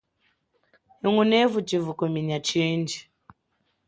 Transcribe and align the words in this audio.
Hingunevu 1.01 1.57
chivukuminya 1.67 2.37
chindji. 2.47 2.99